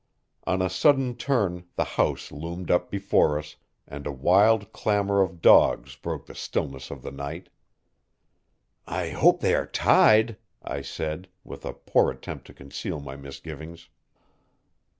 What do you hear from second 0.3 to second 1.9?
On a sudden turn the